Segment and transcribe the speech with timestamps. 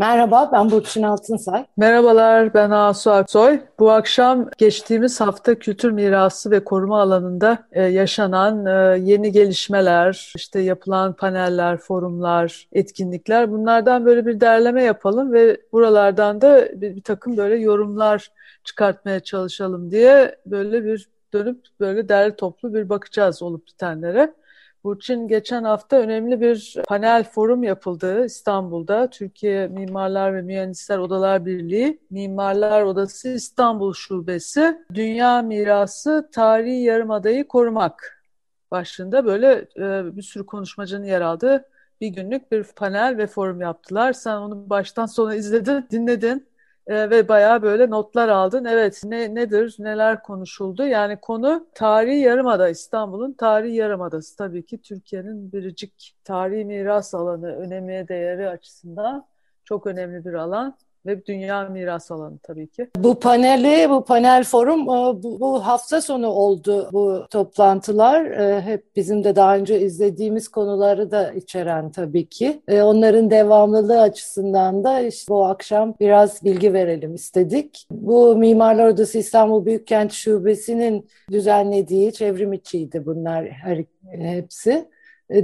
[0.00, 1.66] Merhaba, ben Burçin Altınsay.
[1.76, 3.60] Merhabalar, ben Asu Aksoy.
[3.78, 10.60] Bu akşam geçtiğimiz hafta kültür mirası ve koruma alanında e, yaşanan e, yeni gelişmeler, işte
[10.60, 17.36] yapılan paneller, forumlar, etkinlikler bunlardan böyle bir derleme yapalım ve buralardan da bir, bir takım
[17.36, 18.32] böyle yorumlar
[18.64, 24.34] çıkartmaya çalışalım diye böyle bir dönüp böyle derli toplu bir bakacağız olup bitenlere.
[24.84, 29.10] Burçin geçen hafta önemli bir panel forum yapıldı İstanbul'da.
[29.10, 38.24] Türkiye Mimarlar ve Mühendisler Odalar Birliği, Mimarlar Odası İstanbul Şubesi, Dünya Mirası Tarihi Yarımada'yı Korumak
[38.70, 41.64] başlığında böyle e, bir sürü konuşmacının yer aldığı
[42.00, 44.12] bir günlük bir panel ve forum yaptılar.
[44.12, 46.46] Sen onu baştan sona izledin, dinledin
[46.86, 48.64] e, ve bayağı böyle notlar aldın.
[48.64, 50.84] Evet ne nedir, neler konuşuldu?
[50.86, 54.36] Yani konu tarihi yarımada, İstanbul'un tarihi yarımadası.
[54.36, 59.26] Tabii ki Türkiye'nin biricik tarihi miras alanı, önemi, değeri açısından
[59.64, 62.88] çok önemli bir alan ve dünya miras alanı tabii ki.
[62.96, 68.24] Bu paneli, bu panel forum e, bu, hafta sonu oldu bu toplantılar.
[68.24, 72.62] E, hep bizim de daha önce izlediğimiz konuları da içeren tabii ki.
[72.68, 77.86] E, onların devamlılığı açısından da işte bu akşam biraz bilgi verelim istedik.
[77.90, 84.88] Bu Mimarlar Odası İstanbul Büyükkent Şubesi'nin düzenlediği çevrim içiydi bunlar her hepsi.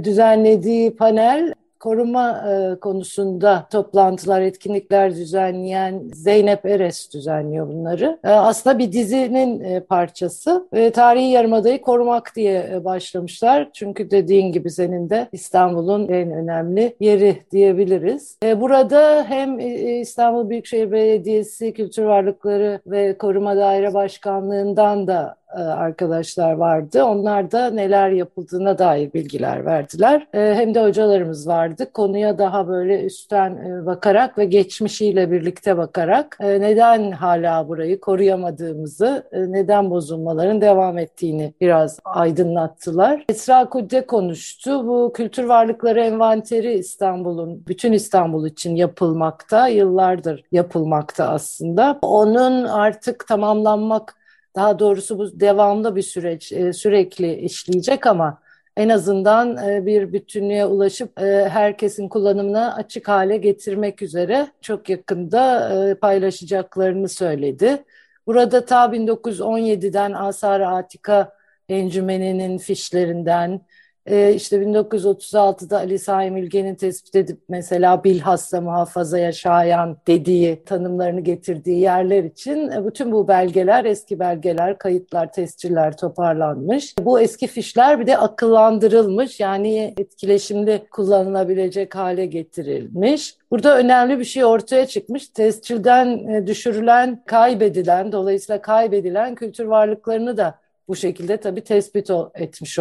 [0.03, 8.19] Düzenlediği panel koruma e, konusunda toplantılar, etkinlikler düzenleyen Zeynep Eres düzenliyor bunları.
[8.23, 13.69] E, aslında bir dizinin e, parçası ve tarihi yarımadayı korumak diye e, başlamışlar.
[13.73, 18.37] Çünkü dediğin gibi senin de İstanbul'un en önemli yeri diyebiliriz.
[18.43, 25.46] E, burada hem e, İstanbul Büyükşehir Belediyesi Kültür Varlıkları ve Koruma Daire Başkanlığı'ndan da e,
[25.55, 27.03] arkadaşlar vardı.
[27.03, 30.27] Onlar da neler yapıldığına dair bilgiler verdiler.
[30.33, 31.91] E, hem de hocalarımız vardı.
[31.93, 39.89] Konuya daha böyle üstten e, bakarak ve geçmişiyle birlikte bakarak neden hala burayı koruyamadığımızı, neden
[39.89, 43.25] bozulmaların devam ettiğini biraz aydınlattılar.
[43.29, 44.87] Esra Kudde konuştu.
[44.87, 51.99] Bu kültür varlıkları envanteri İstanbul'un, bütün İstanbul için yapılmakta, yıllardır yapılmakta aslında.
[52.01, 54.15] Onun artık tamamlanmak
[54.57, 58.41] daha doğrusu bu devamlı bir süreç, e, sürekli işleyecek ama
[58.77, 65.97] en azından e, bir bütünlüğe ulaşıp e, herkesin kullanımına açık hale getirmek üzere çok yakında
[66.01, 67.83] paylaşacaklarını söyledi.
[68.27, 71.31] Burada ta 1917'den Asar Atika
[71.69, 73.61] Encümeni'nin fişlerinden,
[74.07, 81.79] e, işte 1936'da Ali Saim Ülgen'in tespit edip mesela bilhassa muhafazaya şayan dediği tanımlarını getirdiği
[81.79, 86.95] yerler için e, bütün bu belgeler, eski belgeler, kayıtlar, tesciller toparlanmış.
[86.99, 93.37] Bu eski fişler bir de akıllandırılmış yani etkileşimli kullanılabilecek hale getirilmiş.
[93.51, 95.27] Burada önemli bir şey ortaya çıkmış.
[95.27, 102.79] Tescilden e, düşürülen, kaybedilen, dolayısıyla kaybedilen kültür varlıklarını da bu şekilde tabii tespit etmiş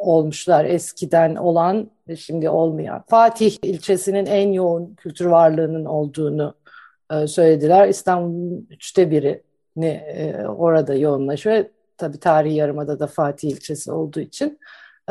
[0.00, 3.04] olmuşlar eskiden olan ve şimdi olmayan.
[3.08, 6.54] Fatih ilçesinin en yoğun kültür varlığının olduğunu
[7.12, 7.88] e, söylediler.
[7.88, 11.64] İstanbul'un üçte birini e, orada yoğunlaşıyor.
[11.98, 14.58] Tabii tarihi yarımada da Fatih ilçesi olduğu için.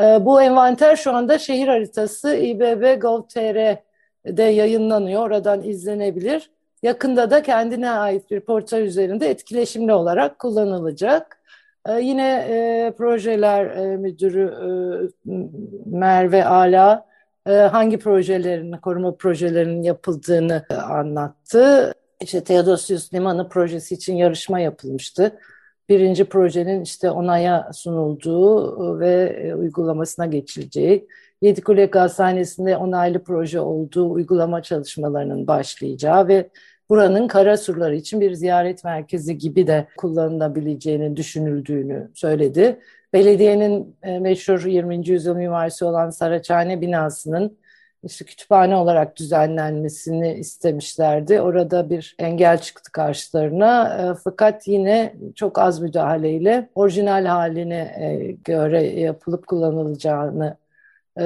[0.00, 5.22] E, bu envanter şu anda şehir haritası İBB Gov.tr'de yayınlanıyor.
[5.22, 6.50] Oradan izlenebilir.
[6.82, 11.35] Yakında da kendine ait bir portal üzerinde etkileşimli olarak kullanılacak.
[11.88, 14.68] Ee, yine e, projeler e, müdürü e,
[15.86, 17.06] Merve Ala
[17.46, 21.92] e, hangi projelerin, koruma projelerinin yapıldığını e, anlattı.
[22.20, 25.38] İşte Theodosius Limanı projesi için yarışma yapılmıştı.
[25.88, 31.08] Birinci projenin işte onaya sunulduğu ve e, uygulamasına geçileceği,
[31.42, 36.50] Yedikule Gazhanesi'nde onaylı proje olduğu uygulama çalışmalarının başlayacağı ve
[36.88, 42.80] buranın kara surları için bir ziyaret merkezi gibi de kullanılabileceğini düşünüldüğünü söyledi.
[43.12, 45.08] Belediyenin e, meşhur 20.
[45.08, 47.58] yüzyıl mimarisi olan Saraçhane binasının
[48.02, 51.40] işte kütüphane olarak düzenlenmesini istemişlerdi.
[51.40, 53.98] Orada bir engel çıktı karşılarına.
[53.98, 60.56] E, fakat yine çok az müdahaleyle orijinal haline e, göre yapılıp kullanılacağını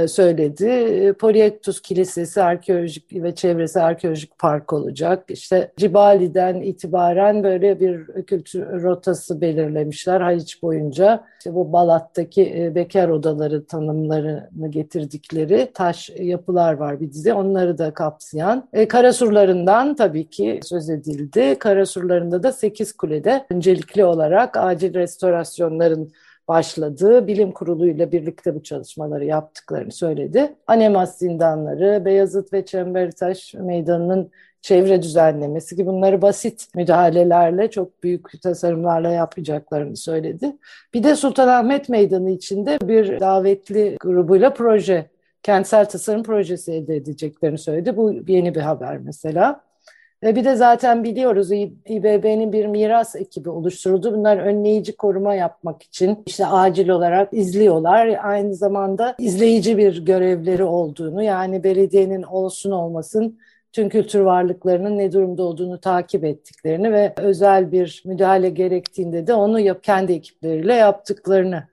[0.09, 0.67] söyledi.
[0.67, 5.25] E, Polyektus Kilisesi arkeolojik ve çevresi arkeolojik park olacak.
[5.29, 11.25] İşte Cibali'den itibaren böyle bir kültür rotası belirlemişler Haliç boyunca.
[11.39, 17.33] İşte bu Balat'taki e, bekar odaları tanımlarını getirdikleri taş yapılar var bir dizi.
[17.33, 18.69] Onları da kapsayan.
[18.73, 21.57] E, Karasurlarından tabii ki söz edildi.
[21.59, 26.13] Karasurlarında da 8 kulede öncelikli olarak acil restorasyonların
[26.51, 30.55] başladığı bilim kurulu ile birlikte bu çalışmaları yaptıklarını söyledi.
[30.67, 34.31] Anemas zindanları, Beyazıt ve Çembertaş Meydanı'nın
[34.61, 40.57] çevre düzenlemesi gibi bunları basit müdahalelerle çok büyük tasarımlarla yapacaklarını söyledi.
[40.95, 45.07] Bir de Sultanahmet Meydanı içinde bir davetli grubuyla proje,
[45.43, 47.97] kentsel tasarım projesi elde edeceklerini söyledi.
[47.97, 49.70] Bu yeni bir haber mesela.
[50.23, 54.15] Ve bir de zaten biliyoruz İBB'nin bir miras ekibi oluşturuldu.
[54.15, 58.19] Bunlar önleyici koruma yapmak için işte acil olarak izliyorlar.
[58.23, 63.39] Aynı zamanda izleyici bir görevleri olduğunu yani belediyenin olsun olmasın
[63.73, 69.61] tüm kültür varlıklarının ne durumda olduğunu takip ettiklerini ve özel bir müdahale gerektiğinde de onu
[69.61, 71.65] yap, kendi ekipleriyle yaptıklarını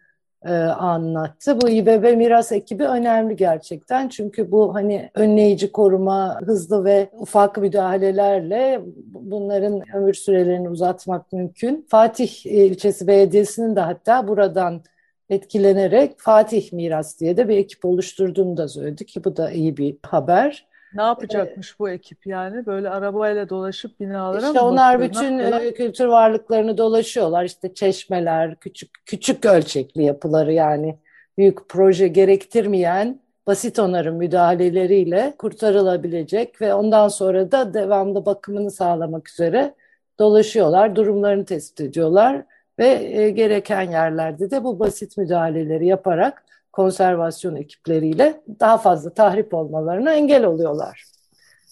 [0.45, 1.62] e, anlattı.
[1.62, 4.10] Bu İBB Miras ekibi önemli gerçekten.
[4.10, 11.86] Çünkü bu hani önleyici koruma, hızlı ve ufak müdahalelerle bunların ömür sürelerini uzatmak mümkün.
[11.89, 14.84] Fatih e, ilçesi belediyesinin de hatta buradan
[15.30, 19.98] etkilenerek Fatih Miras diye de bir ekip oluşturduğunu da söyledi ki bu da iyi bir
[20.04, 20.68] haber.
[20.94, 22.66] Ne yapacakmış ee, bu ekip yani?
[22.66, 27.45] Böyle arabayla dolaşıp binalara işte mı onlar bütün e, kültür varlıklarını dolaşıyorlar.
[27.45, 30.98] İşte çeşmeler, küçük küçük ölçekli yapıları yani
[31.38, 39.74] büyük proje gerektirmeyen basit onarım müdahaleleriyle kurtarılabilecek ve ondan sonra da devamlı bakımını sağlamak üzere
[40.19, 42.45] dolaşıyorlar, durumlarını tespit ediyorlar
[42.80, 46.44] ve e, gereken yerlerde de bu basit müdahaleleri yaparak
[46.78, 51.04] konservasyon ekipleriyle daha fazla tahrip olmalarına engel oluyorlar.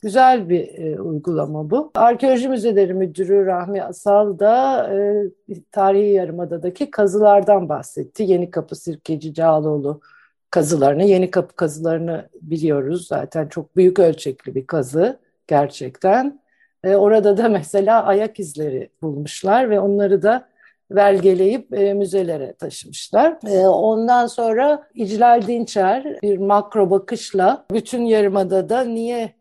[0.01, 1.91] Güzel bir e, uygulama bu.
[1.95, 5.23] Arkeoloji Müzeleri Müdürü Rahmi Asal da e,
[5.71, 8.23] Tarihi Yarımada'daki kazılardan bahsetti.
[8.23, 10.01] Yeni Kapı Sirkeci Cağaloğlu
[10.49, 13.07] kazılarını, Yeni Kapı kazılarını biliyoruz.
[13.07, 16.39] Zaten çok büyük ölçekli bir kazı gerçekten.
[16.83, 20.47] E, orada da mesela ayak izleri bulmuşlar ve onları da
[20.91, 23.37] belgeleyip e, müzelere taşımışlar.
[23.47, 29.33] E, ondan sonra İclal Dinçer bir makro bakışla bütün Yarımada'da niye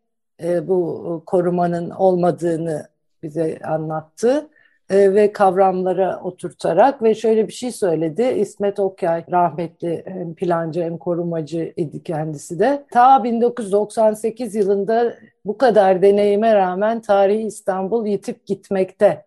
[0.43, 2.89] e, bu korumanın olmadığını
[3.23, 4.49] bize anlattı
[4.91, 8.23] e, ve kavramlara oturtarak ve şöyle bir şey söyledi.
[8.23, 12.85] İsmet Okyay rahmetli hem plancı hem korumacı idi kendisi de.
[12.91, 15.15] Ta 1998 yılında
[15.45, 19.25] bu kadar deneyime rağmen tarihi İstanbul yitip gitmekte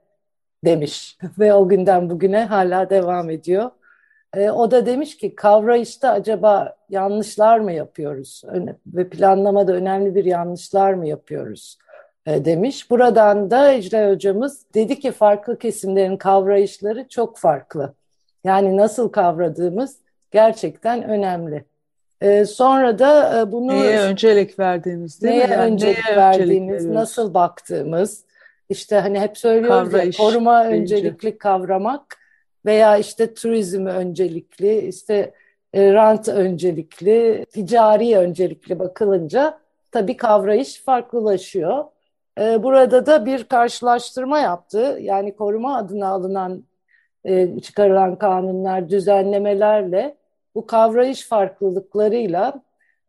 [0.66, 3.72] demiş ve o günden bugüne hala devam ediyor.
[4.34, 8.44] E, o da demiş ki kavrayışta acaba yanlışlar mı yapıyoruz
[8.88, 11.78] ve planlamada önemli bir yanlışlar mı yapıyoruz
[12.28, 12.90] e, demiş.
[12.90, 17.94] Buradan da Ecra hocamız dedi ki farklı kesimlerin kavrayışları çok farklı.
[18.44, 19.98] Yani nasıl kavradığımız
[20.32, 21.66] gerçekten önemli.
[22.22, 25.52] E, sonra da e, bunu neye öncelik verdiğimiz değil neye mi?
[25.52, 28.24] Yani öncelik neye verdiğimiz, öncelik nasıl baktığımız,
[28.70, 30.76] işte hani hep söylüyoruz Kavrayış, ya koruma bence.
[30.76, 32.18] öncelikli kavramak
[32.66, 35.34] veya işte turizmi öncelikli, işte
[35.74, 39.60] e, rant öncelikli, ticari öncelikli bakılınca
[39.92, 41.86] tabii kavrayış farklılaşıyor.
[42.40, 44.98] E, burada da bir karşılaştırma yaptı.
[45.02, 46.64] Yani koruma adına alınan
[47.26, 50.16] e, çıkarılan kanunlar, düzenlemelerle
[50.56, 52.54] bu kavrayış farklılıklarıyla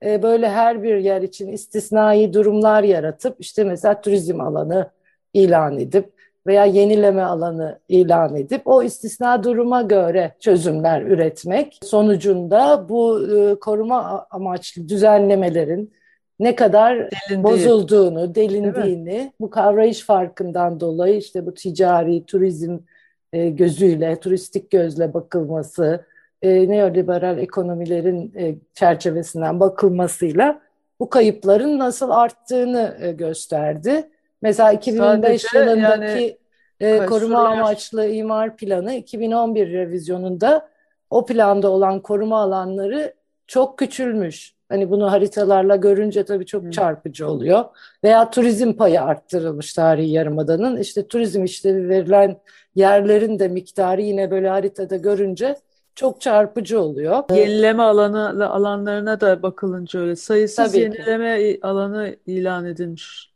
[0.02, 4.90] böyle her bir yer için istisnai durumlar yaratıp işte mesela turizm alanı
[5.35, 6.12] ilan edip
[6.47, 14.26] veya yenileme alanı ilan edip o istisna duruma göre çözümler üretmek sonucunda bu e, koruma
[14.30, 15.92] amaçlı düzenlemelerin
[16.40, 17.42] ne kadar Delindiği.
[17.42, 22.78] bozulduğunu, delindiğini bu kavrayış farkından dolayı işte bu ticari turizm
[23.32, 26.04] e, gözüyle, turistik gözle bakılması,
[26.42, 30.61] e, neoliberal ekonomilerin e, çerçevesinden bakılmasıyla
[31.00, 34.08] bu kayıpların nasıl arttığını e, gösterdi.
[34.42, 36.38] Mesela 2005 Sadece yılındaki
[36.80, 40.68] yani, e, koruma amaçlı imar planı 2011 revizyonunda
[41.11, 43.14] o planda olan koruma alanları
[43.47, 44.54] çok küçülmüş.
[44.68, 47.64] Hani bunu haritalarla görünce tabii çok çarpıcı oluyor.
[48.04, 50.76] Veya turizm payı arttırılmış tarihi yarımadanın.
[50.76, 52.40] İşte turizm işlevi verilen
[52.75, 55.57] yerlerin de miktarı yine böyle haritada görünce
[55.95, 57.25] çok çarpıcı oluyor.
[57.30, 61.59] Yenileme alanı alanlarına da bakılınca öyle sayısız Tabii yenileme ki.
[61.62, 63.27] alanı ilan edilmiş.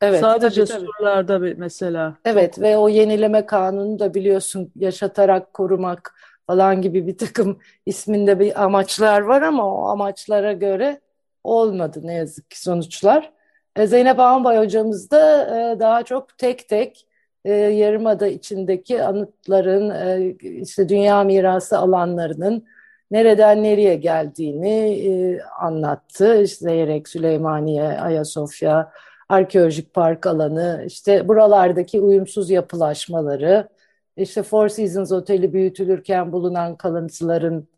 [0.00, 0.86] Evet, Sadece tabii, tabii.
[0.98, 2.14] surlarda mesela.
[2.24, 6.14] Evet ve o yenileme kanunu da biliyorsun yaşatarak korumak,
[6.48, 11.00] falan gibi bir takım isminde bir amaçlar var ama o amaçlara göre
[11.44, 13.32] olmadı ne yazık ki sonuçlar.
[13.76, 17.06] E, Zeynep Ağambay hocamız da e, daha çok tek tek
[17.44, 19.90] e, Yarımada içindeki anıtların,
[20.38, 22.64] işte dünya mirası alanlarının
[23.10, 26.42] nereden nereye geldiğini anlattı.
[26.42, 28.92] İşte Zeyrek, Süleymaniye, Ayasofya,
[29.28, 33.68] arkeolojik park alanı, işte buralardaki uyumsuz yapılaşmaları,
[34.16, 37.68] işte Four Seasons Oteli büyütülürken bulunan kalıntıların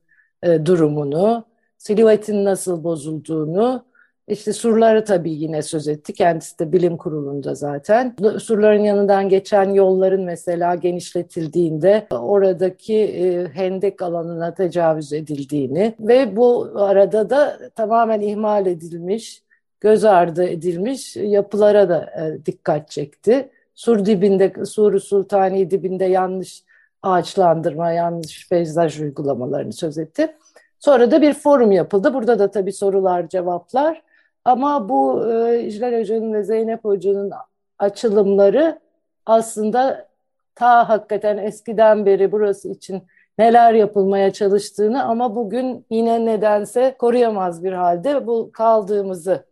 [0.42, 1.44] e, durumunu,
[1.78, 3.84] silüetin nasıl bozulduğunu,
[4.28, 6.12] işte surları tabii yine söz etti.
[6.12, 8.16] Kendisi de bilim kurulunda zaten.
[8.38, 17.30] Surların yanından geçen yolların mesela genişletildiğinde oradaki e, hendek alanına tecavüz edildiğini ve bu arada
[17.30, 19.42] da tamamen ihmal edilmiş,
[19.80, 23.50] göz ardı edilmiş yapılara da e, dikkat çekti.
[23.74, 26.64] Sur dibinde, Sur Sultani dibinde yanlış
[27.02, 30.36] ağaçlandırma, yanlış peyzaj uygulamalarını söz etti.
[30.78, 32.14] Sonra da bir forum yapıldı.
[32.14, 34.02] Burada da tabii sorular, cevaplar.
[34.44, 37.32] Ama bu e, İclal Hoca'nın ve Zeynep Hoca'nın
[37.78, 38.80] açılımları
[39.26, 40.08] aslında
[40.54, 43.02] ta hakikaten eskiden beri burası için
[43.38, 49.44] neler yapılmaya çalıştığını ama bugün yine nedense koruyamaz bir halde bu kaldığımızı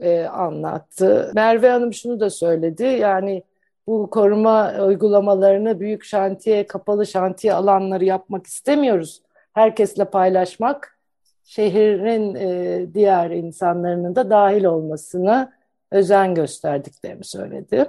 [0.00, 1.32] e, anlattı.
[1.34, 3.42] Merve Hanım şunu da söyledi yani
[3.86, 9.22] bu koruma uygulamalarını büyük şantiye, kapalı şantiye alanları yapmak istemiyoruz.
[9.52, 10.98] Herkesle paylaşmak
[11.44, 15.52] şehrin e, diğer insanların da dahil olmasına
[15.90, 17.86] özen gösterdiklerini söyledi.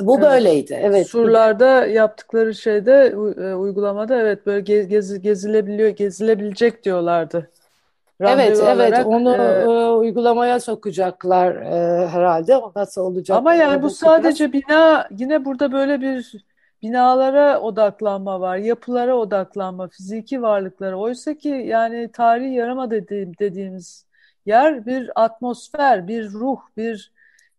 [0.00, 0.26] Bu evet.
[0.26, 0.78] böyleydi.
[0.82, 1.06] Evet.
[1.06, 2.92] Surlarda yaptıkları şeyde
[3.36, 7.50] e, uygulamada evet böyle gez, gez, gezilebiliyor, gezilebilecek diyorlardı.
[8.30, 9.06] Evet, olarak, evet.
[9.06, 12.60] Onu e, uygulamaya sokacaklar e, herhalde.
[12.76, 13.38] Nasıl olacak?
[13.38, 16.44] Ama yani bu sadece bina yine burada böyle bir
[16.82, 20.96] binalara odaklanma var, yapılara odaklanma, fiziki varlıklara.
[20.96, 24.06] Oysa ki yani tarihi yarama dediğim, dediğimiz
[24.46, 27.12] yer bir atmosfer, bir ruh, bir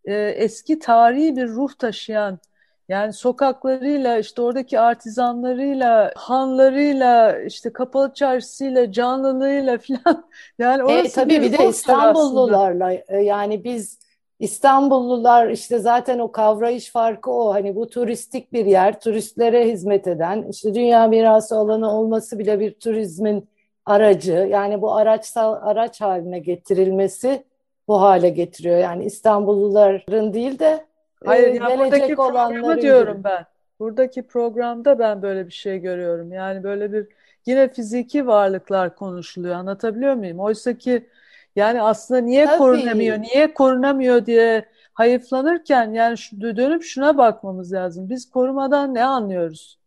[0.04, 2.38] e, eski tarihi bir ruh taşıyan
[2.88, 10.24] yani sokaklarıyla, işte oradaki artizanlarıyla, hanlarıyla, işte kapalı çarşısıyla, canlılığıyla falan.
[10.58, 13.98] Yani e, orası e, tabii bir, bir de İstanbullularla e, yani biz
[14.40, 17.54] İstanbullular işte zaten o kavrayış farkı o.
[17.54, 22.74] Hani bu turistik bir yer, turistlere hizmet eden, işte dünya mirası alanı olması bile bir
[22.74, 23.48] turizmin
[23.86, 24.48] aracı.
[24.50, 27.44] Yani bu araçsal araç haline getirilmesi
[27.88, 28.78] bu hale getiriyor.
[28.78, 30.86] Yani İstanbulluların değil de
[31.24, 33.24] Hayır, e, yani gelecek olanları diyorum gibi.
[33.24, 33.46] ben.
[33.78, 36.32] Buradaki programda ben böyle bir şey görüyorum.
[36.32, 37.06] Yani böyle bir
[37.46, 39.54] yine fiziki varlıklar konuşuluyor.
[39.54, 40.40] Anlatabiliyor muyum?
[40.40, 41.08] Oysa ki
[41.56, 42.58] yani aslında niye Tabii.
[42.58, 44.64] korunamıyor, niye korunamıyor diye
[44.94, 48.10] hayıflanırken yani şu, dönüp şuna bakmamız lazım.
[48.10, 49.78] Biz korumadan ne anlıyoruz?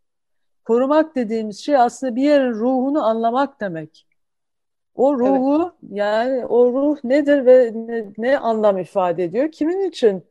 [0.65, 4.07] Korumak dediğimiz şey aslında bir yerin ruhunu anlamak demek.
[4.95, 5.91] O ruhu evet.
[5.97, 9.51] yani o ruh nedir ve ne, ne anlam ifade ediyor?
[9.51, 10.23] Kimin için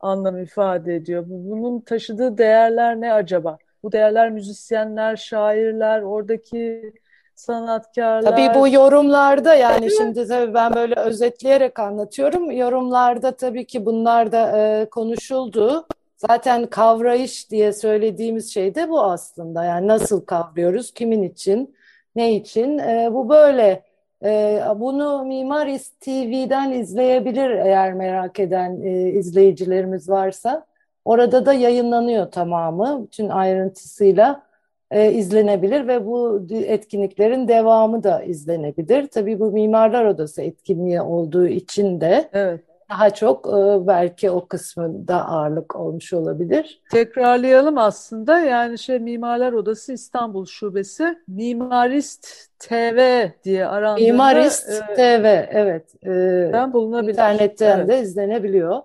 [0.00, 1.24] anlam ifade ediyor?
[1.26, 3.58] Bunun taşıdığı değerler ne acaba?
[3.82, 6.92] Bu değerler müzisyenler, şairler, oradaki
[7.34, 8.30] sanatkarlar.
[8.30, 12.50] Tabii bu yorumlarda yani şimdi tabii ben böyle özetleyerek anlatıyorum.
[12.50, 15.86] Yorumlarda tabii ki bunlar da e, konuşuldu.
[16.16, 19.64] Zaten kavrayış diye söylediğimiz şey de bu aslında.
[19.64, 21.74] Yani nasıl kavruyoruz, kimin için,
[22.16, 22.78] ne için?
[22.78, 23.87] E, bu böyle.
[24.24, 30.66] E, bunu Mimarist TV'den izleyebilir eğer merak eden e, izleyicilerimiz varsa.
[31.04, 34.42] Orada da yayınlanıyor tamamı, bütün ayrıntısıyla
[34.90, 39.06] e, izlenebilir ve bu etkinliklerin devamı da izlenebilir.
[39.06, 42.60] Tabii bu Mimarlar Odası etkinliği olduğu için de evet.
[42.90, 46.82] Daha çok e, belki o kısmında ağırlık olmuş olabilir.
[46.90, 52.28] Tekrarlayalım aslında yani şey Mimarlar Odası İstanbul Şubesi Mimarist
[52.58, 56.04] TV diye arandığında Mimarist e, TV evet.
[56.06, 57.12] E, ben bulunabilir.
[57.12, 57.88] İnternetten evet.
[57.88, 58.82] de izlenebiliyor.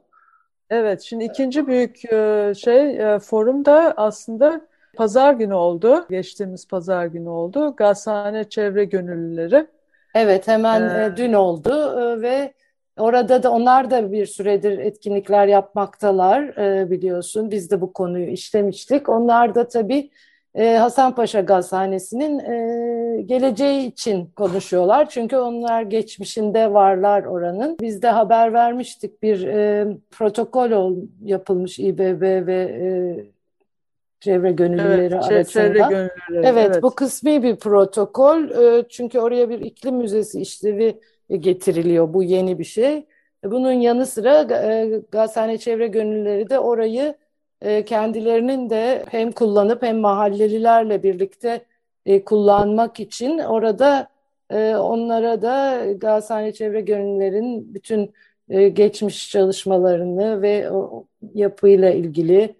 [0.69, 4.61] Evet şimdi ikinci büyük e, şey e, forum da aslında
[4.95, 6.05] Pazar günü oldu.
[6.09, 7.75] Geçtiğimiz pazar günü oldu.
[7.77, 9.67] Gazhane Çevre Gönüllüleri.
[10.15, 11.71] Evet hemen ee, dün oldu
[12.21, 12.53] ve
[12.97, 17.51] orada da onlar da bir süredir etkinlikler yapmaktalar e, biliyorsun.
[17.51, 19.09] Biz de bu konuyu işlemiştik.
[19.09, 20.09] Onlar da tabii
[20.57, 22.37] Hasanpaşa Gazhanesi'nin
[23.27, 25.09] geleceği için konuşuyorlar.
[25.09, 27.77] Çünkü onlar geçmişinde varlar oranın.
[27.81, 29.47] Biz de haber vermiştik bir
[30.11, 33.25] protokol yapılmış İBB ve
[34.23, 35.43] çevre gönüllüleri evet, arasında.
[35.43, 38.49] Çevre gönüllüleri, evet, evet, bu kısmi bir protokol.
[38.49, 40.99] E, çünkü oraya bir iklim müzesi işlevi
[41.37, 42.13] getiriliyor.
[42.13, 43.05] Bu yeni bir şey.
[43.43, 47.15] E, bunun yanı sıra e, Gazhane Çevre Gönüllüleri de orayı
[47.85, 51.65] kendilerinin de hem kullanıp hem mahallelilerle birlikte
[52.05, 54.07] e, kullanmak için orada
[54.49, 58.13] e, onlara da Gazhane Çevre Gönüllülerin bütün
[58.49, 60.69] e, geçmiş çalışmalarını ve
[61.33, 62.55] yapıyla ilgili,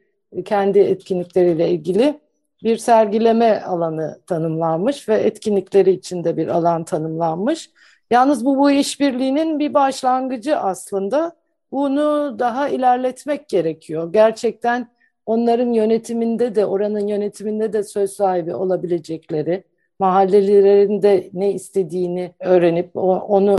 [0.46, 2.20] kendi etkinlikleriyle ilgili
[2.64, 7.70] bir sergileme alanı tanımlanmış ve etkinlikleri içinde bir alan tanımlanmış.
[8.12, 11.36] Yalnız bu bu işbirliğinin bir başlangıcı aslında.
[11.72, 14.14] Bunu daha ilerletmek gerekiyor.
[14.14, 14.88] Gerçekten
[15.26, 19.64] onların yönetiminde de, oranın yönetiminde de söz sahibi olabilecekleri,
[20.00, 23.58] mahallelerinde ne istediğini öğrenip onu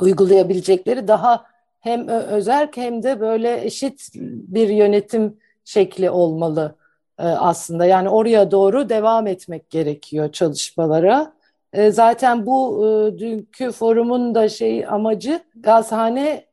[0.00, 1.44] uygulayabilecekleri daha
[1.80, 6.74] hem özerk hem de böyle eşit bir yönetim şekli olmalı
[7.18, 7.86] e, aslında.
[7.86, 11.32] Yani oraya doğru devam etmek gerekiyor çalışmalara.
[11.72, 16.44] E, zaten bu e, dünkü forumun da şey amacı gazhane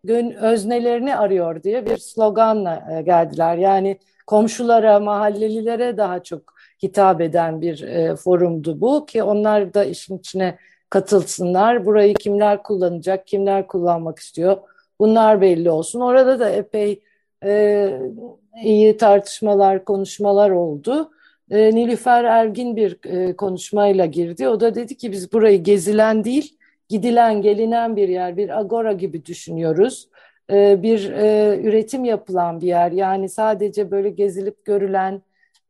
[0.42, 3.58] öznelerini arıyor diye bir sloganla geldiler.
[3.58, 6.42] Yani komşulara, mahallelilere daha çok
[6.84, 10.58] hitap eden bir forumdu bu ki onlar da işin içine
[10.90, 11.86] katılsınlar.
[11.86, 14.58] Burayı kimler kullanacak, kimler kullanmak istiyor
[15.00, 16.00] bunlar belli olsun.
[16.00, 17.04] Orada da epey
[17.44, 18.00] e,
[18.64, 21.12] iyi tartışmalar, konuşmalar oldu.
[21.52, 24.48] E, Nilüfer Ergin bir e, konuşmayla girdi.
[24.48, 26.58] O da dedi ki biz burayı gezilen değil,
[26.90, 30.10] gidilen, gelinen bir yer, bir agora gibi düşünüyoruz.
[30.52, 32.92] E, bir e, üretim yapılan bir yer.
[32.92, 35.22] Yani sadece böyle gezilip görülen,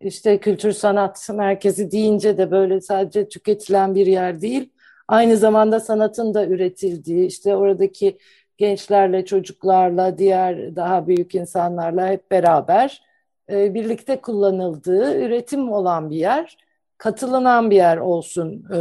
[0.01, 4.69] işte kültür sanat merkezi deyince de böyle sadece tüketilen bir yer değil.
[5.07, 8.17] Aynı zamanda sanatın da üretildiği, işte oradaki
[8.57, 13.01] gençlerle, çocuklarla, diğer daha büyük insanlarla hep beraber
[13.49, 16.57] e, birlikte kullanıldığı üretim olan bir yer,
[16.97, 18.79] katılınan bir yer olsun e,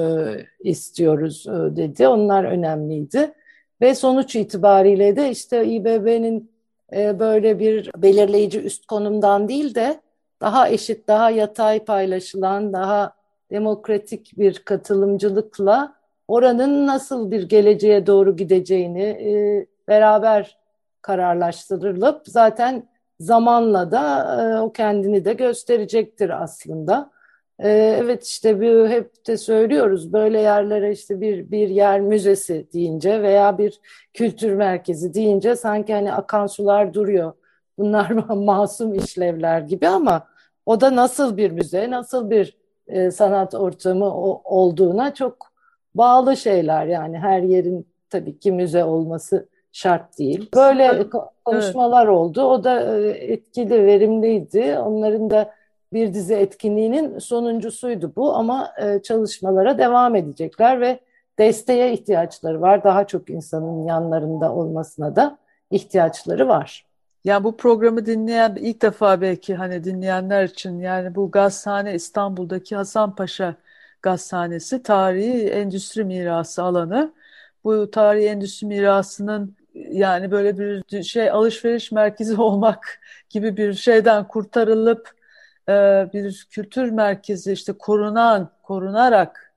[0.61, 2.09] istiyoruz e, dedi.
[2.09, 3.33] Onlar önemliydi.
[3.81, 6.55] Ve sonuç itibariyle de işte İBB'nin
[6.93, 10.01] böyle bir belirleyici üst konumdan değil de
[10.41, 13.15] daha eşit, daha yatay paylaşılan, daha
[13.51, 15.95] demokratik bir katılımcılıkla
[16.29, 20.59] oranın nasıl bir geleceğe doğru gideceğini beraber
[21.03, 22.89] kararlaştırılıp zaten
[23.21, 27.11] zamanla da e, o kendini de gösterecektir aslında.
[27.59, 33.23] E, evet işte bir, hep de söylüyoruz böyle yerlere işte bir bir yer müzesi deyince
[33.23, 33.81] veya bir
[34.15, 37.33] kültür merkezi deyince sanki hani akan sular duruyor.
[37.79, 40.27] Bunlar masum işlevler gibi ama
[40.67, 45.53] o da nasıl bir müze, nasıl bir e, sanat ortamı o, olduğuna çok
[45.95, 50.49] bağlı şeyler yani her yerin tabii ki müze olması şart değil.
[50.55, 51.07] Böyle
[51.45, 52.15] konuşmalar evet.
[52.15, 52.43] oldu.
[52.43, 54.79] O da e, etkili, verimliydi.
[54.79, 55.55] Onların da
[55.93, 61.01] bir dizi etkinliğinin sonuncusuydu bu ama e, çalışmalara devam edecekler ve
[61.39, 62.85] desteğe ihtiyaçları var.
[62.85, 65.39] Daha çok insanın yanlarında olmasına da
[65.71, 66.87] ihtiyaçları var.
[67.25, 73.55] Yani bu programı dinleyen ilk defa belki hani dinleyenler için yani bu gazhane İstanbul'daki Hasanpaşa
[74.03, 77.13] Gazhanesi tarihi endüstri mirası alanı.
[77.65, 85.11] Bu tarihi endüstri mirasının yani böyle bir şey alışveriş merkezi olmak gibi bir şeyden kurtarılıp
[85.69, 85.73] e,
[86.13, 89.55] bir kültür merkezi işte korunan, korunarak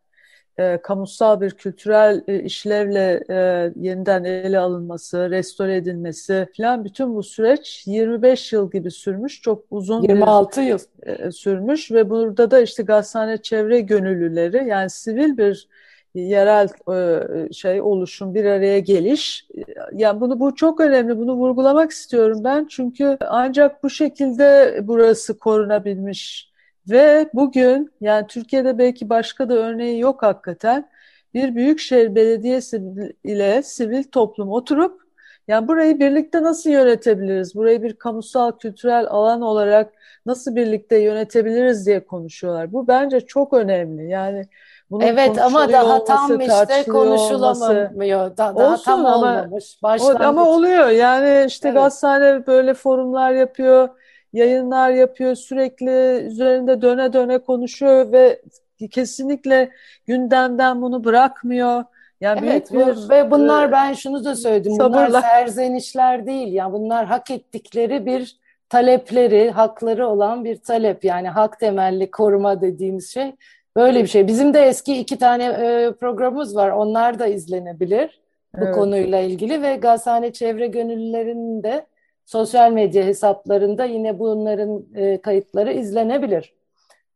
[0.60, 7.24] e, kamusal bir kültürel e, işlevle e, yeniden ele alınması, restore edilmesi falan bütün bu
[7.24, 9.42] süreç 25 yıl gibi sürmüş.
[9.42, 14.90] Çok uzun 26 bir, yıl e, sürmüş ve burada da işte Gazhane Çevre Gönüllüleri yani
[14.90, 15.68] sivil bir
[16.22, 16.70] yerel
[17.50, 19.48] e, şey oluşum bir araya geliş.
[19.94, 21.18] Yani bunu bu çok önemli.
[21.18, 22.66] Bunu vurgulamak istiyorum ben.
[22.70, 26.52] Çünkü ancak bu şekilde burası korunabilmiş.
[26.90, 30.90] Ve bugün yani Türkiye'de belki başka da örneği yok hakikaten.
[31.34, 32.84] Bir büyükşehir belediyesi
[33.24, 35.07] ile sivil toplum oturup
[35.48, 37.56] yani burayı birlikte nasıl yönetebiliriz?
[37.56, 39.94] Burayı bir kamusal kültürel alan olarak
[40.26, 42.74] nasıl birlikte yönetebiliriz diye konuşuyorlar.
[42.74, 44.10] Bu bence çok önemli.
[44.10, 44.48] Yani
[44.90, 48.38] bunun evet ama daha tam işte konuşulamıyor.
[48.38, 49.80] Da, daha Olsun tam ama, olmamış.
[49.84, 50.22] Başlangıç.
[50.22, 50.88] Ama oluyor.
[50.90, 51.78] Yani işte evet.
[51.78, 53.90] Gazhane böyle forumlar yapıyor,
[54.34, 58.42] yayınlar yapıyor, sürekli üzerinde döne döne konuşuyor ve
[58.92, 59.72] kesinlikle
[60.08, 61.84] gündemden bunu bırakmıyor.
[62.22, 64.74] Yani evet büyük bir, ve bunlar e, ben şunu da söyledim.
[64.74, 65.08] Sabırla.
[65.10, 66.54] Bunlar serzenişler değil.
[66.54, 68.38] Yani bunlar hak ettikleri bir
[68.70, 71.04] talepleri, hakları olan bir talep.
[71.04, 73.34] Yani hak temelli koruma dediğimiz şey
[73.78, 74.28] Böyle bir şey.
[74.28, 76.70] Bizim de eski iki tane e, programımız var.
[76.70, 78.22] Onlar da izlenebilir
[78.56, 78.76] bu evet.
[78.76, 81.86] konuyla ilgili ve Gazhane Çevre Gönüllülerinin de
[82.26, 86.54] sosyal medya hesaplarında yine bunların e, kayıtları izlenebilir.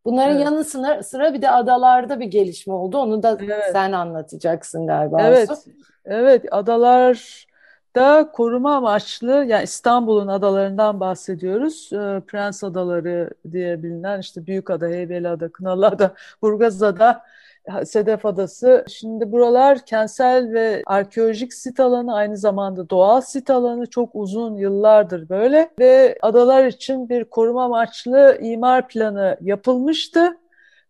[0.06, 0.46] Bunların evet.
[0.46, 2.98] yanı sıra, sıra bir de adalarda bir gelişme oldu.
[2.98, 3.64] Onu da evet.
[3.72, 5.22] sen anlatacaksın galiba.
[5.22, 5.50] Evet.
[6.06, 7.46] Evet, adalar
[7.96, 11.90] da koruma amaçlı yani İstanbul'un adalarından bahsediyoruz.
[11.94, 17.24] E, Prens Adaları diye bilinen işte Büyükada, Heybeliada, Kınalıada, Burgazada,
[17.86, 18.86] Sedef Adası.
[18.88, 25.30] Şimdi buralar kentsel ve arkeolojik sit alanı aynı zamanda doğal sit alanı çok uzun yıllardır
[25.30, 30.38] böyle ve adalar için bir koruma amaçlı imar planı yapılmıştı.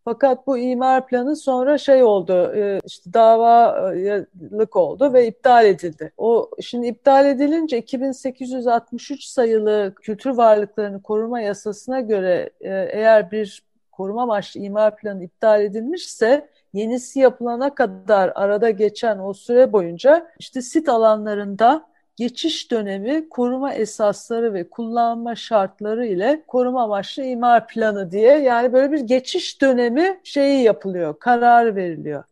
[0.06, 6.12] Fakat bu imar planı sonra şey oldu, e, işte davalık oldu ve iptal edildi.
[6.18, 14.24] O şimdi iptal edilince 2863 sayılı kültür varlıklarını koruma yasasına göre e, eğer bir koruma
[14.24, 20.90] amaçlı imar planı iptal edilmişse yenisi yapılana kadar arada geçen o süre boyunca işte sit
[20.90, 28.74] alanlarında geçiş dönemi koruma esasları ve kullanma şartları ile koruma amaçlı imar planı diye yani
[28.74, 32.24] böyle bir geçiş dönemi şeyi yapılıyor, kararı veriliyor.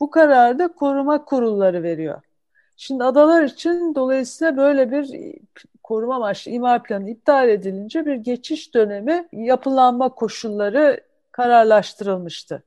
[0.00, 2.20] Bu kararı da koruma kurulları veriyor.
[2.76, 5.34] Şimdi adalar için dolayısıyla böyle bir
[5.82, 11.00] koruma amaçlı imar planı iptal edilince bir geçiş dönemi yapılanma koşulları
[11.32, 12.62] kararlaştırılmıştı.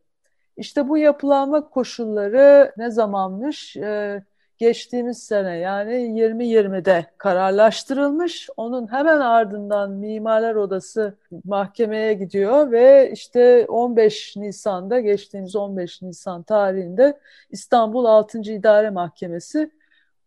[0.62, 3.78] İşte bu yapılanma koşulları ne zamanmış?
[3.78, 4.24] Ee,
[4.58, 8.50] geçtiğimiz sene yani 2020'de kararlaştırılmış.
[8.58, 17.20] Onun hemen ardından Mimarlar Odası mahkemeye gidiyor ve işte 15 Nisan'da geçtiğimiz 15 Nisan tarihinde
[17.50, 18.40] İstanbul 6.
[18.40, 19.72] İdare Mahkemesi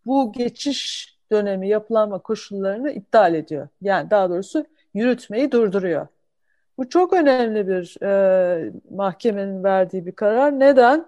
[0.07, 3.69] bu geçiş dönemi yapılanma koşullarını iptal ediyor.
[3.83, 6.07] Yani daha doğrusu yürütmeyi durduruyor.
[6.79, 10.61] Bu çok önemli bir e, mahkemenin verdiği bir karar.
[10.61, 11.07] Neden?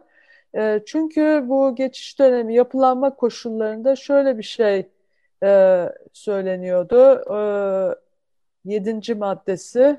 [0.56, 4.88] E, çünkü bu geçiş dönemi yapılanma koşullarında şöyle bir şey
[5.42, 7.24] e, söyleniyordu.
[7.34, 7.38] E,
[8.64, 9.96] yedinci maddesi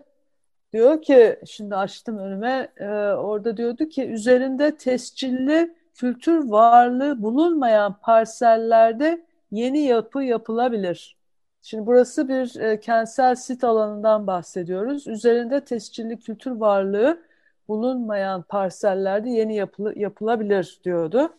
[0.74, 9.26] diyor ki, şimdi açtım önüme, e, orada diyordu ki üzerinde tescilli kültür varlığı bulunmayan parsellerde
[9.52, 11.17] yeni yapı yapılabilir.
[11.62, 15.08] Şimdi burası bir e, kentsel sit alanından bahsediyoruz.
[15.08, 17.22] Üzerinde tescilli kültür varlığı
[17.68, 21.34] bulunmayan parsellerde yeni yapılı, yapılabilir diyordu.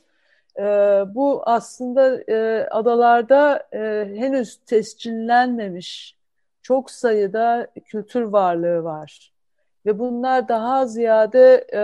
[0.59, 0.63] E,
[1.15, 3.79] bu aslında e, adalarda e,
[4.17, 6.19] henüz tescillenmemiş
[6.63, 9.33] çok sayıda kültür varlığı var.
[9.87, 11.83] Ve bunlar daha ziyade e,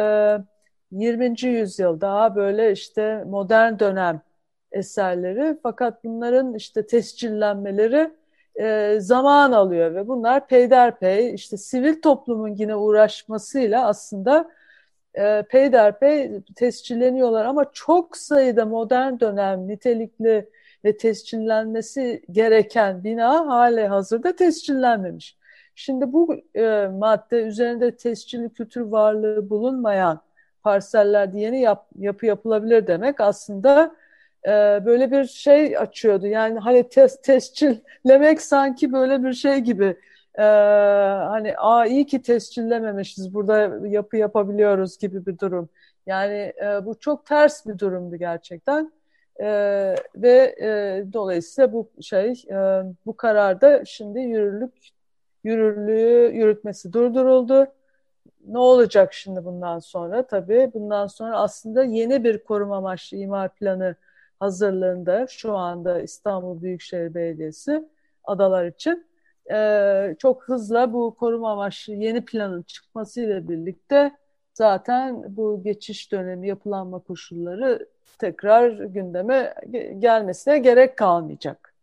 [0.91, 1.43] 20.
[1.43, 4.21] yüzyıl daha böyle işte modern dönem
[4.73, 8.11] eserleri fakat bunların işte tescillenmeleri
[8.61, 14.51] e, zaman alıyor ve bunlar peyderpey işte sivil toplumun yine uğraşmasıyla aslında
[15.15, 20.49] e, peyderpey tescilleniyorlar ama çok sayıda modern dönem nitelikli
[20.85, 25.37] ve tescillenmesi gereken bina hali hazırda tescillenmemiş.
[25.75, 30.21] Şimdi bu e, madde üzerinde tescilli kültür varlığı bulunmayan
[30.63, 33.95] parsellerde yeni yap, yapı yapılabilir demek aslında
[34.47, 34.51] e,
[34.85, 36.27] böyle bir şey açıyordu.
[36.27, 39.97] Yani hani tes, tescillemek sanki böyle bir şey gibi.
[40.39, 40.43] E,
[41.29, 45.69] hani aa iyi ki tescillememişiz burada yapı yapabiliyoruz gibi bir durum.
[46.07, 48.93] Yani e, bu çok ters bir durumdu gerçekten.
[49.41, 49.47] E,
[50.17, 52.57] ve e, dolayısıyla bu şey e,
[53.07, 54.73] bu kararda şimdi yürürlük
[55.45, 57.67] yürürlüğü yürütmesi durduruldu.
[58.47, 60.27] Ne olacak şimdi bundan sonra?
[60.27, 63.97] Tabii bundan sonra aslında yeni bir koruma amaçlı imar planı
[64.45, 67.89] hazırlığında şu anda İstanbul Büyükşehir Belediyesi
[68.25, 69.07] adalar için
[69.53, 74.13] e, çok hızla bu koruma amaçlı yeni planın çıkmasıyla birlikte
[74.55, 79.55] zaten bu geçiş dönemi yapılanma koşulları tekrar gündeme
[79.99, 81.75] gelmesine gerek kalmayacak.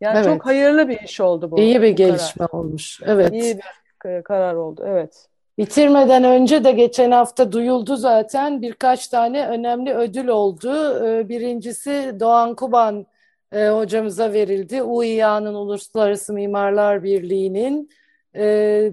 [0.00, 0.26] Yani evet.
[0.26, 1.58] çok hayırlı bir iş oldu bu.
[1.58, 2.60] İyi bir bu gelişme karar.
[2.60, 3.00] olmuş.
[3.06, 3.32] Evet.
[3.32, 3.58] İyi
[4.04, 4.84] bir karar oldu.
[4.86, 5.28] Evet.
[5.58, 11.04] Bitirmeden önce de geçen hafta duyuldu zaten birkaç tane önemli ödül oldu.
[11.04, 13.06] Ee, birincisi Doğan Kuban
[13.52, 14.82] e, hocamıza verildi.
[14.82, 17.90] UİA'nın Uluslararası Mimarlar Birliği'nin
[18.36, 18.92] e,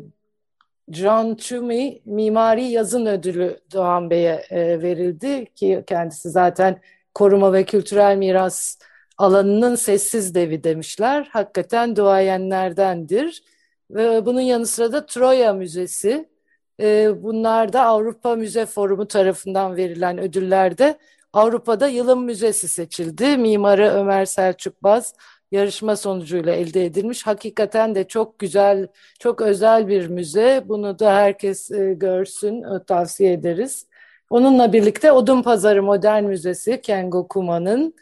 [0.91, 6.81] John Toomey Mimari Yazın Ödülü Doğan Bey'e e, verildi ki kendisi zaten
[7.13, 8.77] koruma ve kültürel miras
[9.17, 11.29] alanının sessiz devi demişler.
[11.31, 13.43] Hakikaten duayenlerdendir.
[13.91, 16.34] Ve bunun yanı sıra da Troya Müzesi
[16.81, 20.97] e, bunlar da Avrupa Müze Forumu tarafından verilen ödüllerde
[21.33, 23.37] Avrupa'da yılın müzesi seçildi.
[23.37, 25.13] Mimarı Ömer Selçuk Baz
[25.51, 27.27] yarışma sonucuyla elde edilmiş.
[27.27, 28.87] Hakikaten de çok güzel,
[29.19, 30.63] çok özel bir müze.
[30.65, 33.87] Bunu da herkes e, görsün, e, tavsiye ederiz.
[34.29, 37.93] Onunla birlikte Odun Pazarı Modern Müzesi Kengo Kuma'nın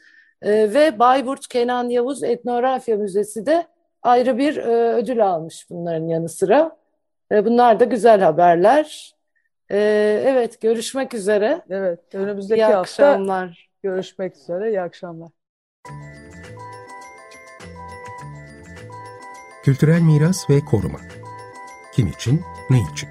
[0.42, 3.68] e, ve Bayburt Kenan Yavuz Etnografya Müzesi de
[4.02, 4.58] ayrı bir
[4.98, 6.83] ödül almış bunların yanı sıra.
[7.32, 9.16] E, bunlar da güzel haberler.
[9.72, 9.78] E,
[10.26, 11.62] evet, görüşmek üzere.
[11.70, 13.70] Evet, önümüzdeki İyi hafta akşamlar.
[13.84, 14.70] görüşmek üzere.
[14.70, 15.30] İyi akşamlar.
[19.64, 21.00] Kültürel miras ve koruma.
[21.96, 23.10] Kim için, ne için?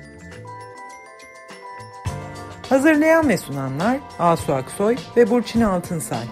[2.68, 6.25] Hazırlayan ve sunanlar Asu Aksoy ve Burçin Altınsay.